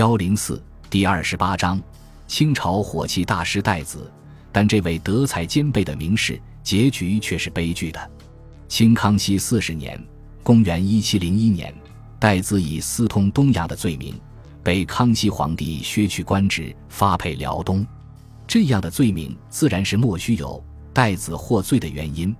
[0.00, 0.58] 幺零四
[0.88, 1.78] 第二十八章，
[2.26, 4.10] 清朝火器大师戴子，
[4.50, 8.10] 但这位德才兼备的名士，结局却是悲剧的。
[8.66, 10.02] 清康熙四十年
[10.42, 11.70] （公元一七零一年），
[12.18, 14.18] 戴子以私通东洋的罪名，
[14.62, 17.86] 被康熙皇帝削去官职，发配辽东。
[18.46, 20.64] 这样的罪名自然是莫须有。
[20.94, 22.34] 戴子获罪的原因，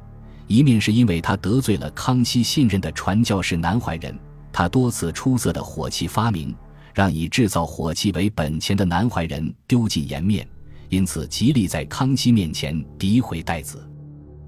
[0.46, 4.18] 一面是因为他得罪了康熙信任的传教士南怀仁，
[4.50, 6.54] 他多次出色的火器发明。
[6.94, 10.46] 让以制造火器为本钱的南怀仁丢尽颜面，
[10.88, 13.88] 因此极力在康熙面前诋毁戴子。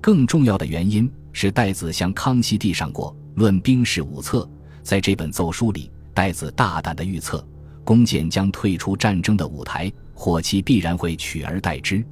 [0.00, 4.40] 更重要的原因是戴子向康熙递上过《论兵事五策》，
[4.82, 7.46] 在这本奏书里，戴子大胆的预测
[7.84, 12.04] 弓箭将退出战争的舞台，火器必然会取而代之。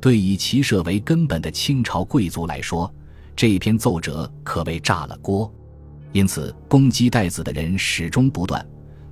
[0.00, 2.92] 对以骑射为根本的清朝贵族来说，
[3.34, 5.52] 这篇奏折可谓炸了锅。
[6.12, 8.64] 因此，攻击戴子的人始终不断。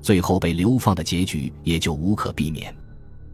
[0.05, 2.77] 最后被流放的结局也就无可避免。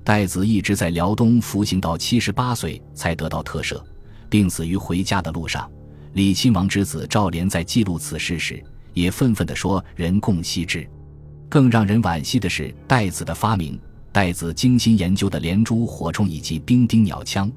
[0.05, 3.82] 戴子一直在辽东服刑到七十八岁才得到特赦，
[4.29, 5.68] 病死于回家的路上。
[6.12, 8.62] 李亲王之子赵濂在记录此事时，
[8.95, 10.88] 也愤愤地说：“人共惜之。”
[11.51, 13.77] 更让人惋惜的是，戴子的发明，
[14.12, 17.51] 戴子精心研究的连珠火铳以及兵丁鸟枪，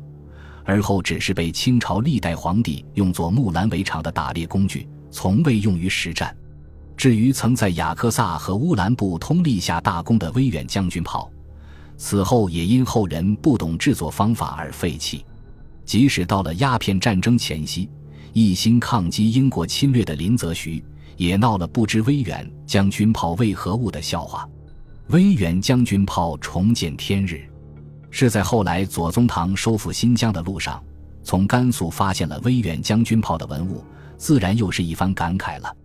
[0.64, 6.36] 而后只是被清朝历代皇帝用作木兰围场的打猎工具，从未用于实战。
[6.96, 11.30] 至于曾在雅克萨和乌兰布通立下大功的威远将军炮，
[11.98, 15.26] 此后也因后人不懂制作方法而废弃。
[15.86, 17.90] 即使到了鸦片战争前夕，
[18.32, 20.84] 一心抗击英国侵略的林则徐
[21.18, 24.48] 也闹了不知威远将军炮为何物的笑话。
[25.08, 27.42] 威远将军炮重见天日，
[28.10, 30.82] 是在后来左宗棠收复新疆的路上，
[31.22, 33.84] 从甘肃发现了威远将军炮的文物，
[34.18, 35.76] 自然又是一番感慨了。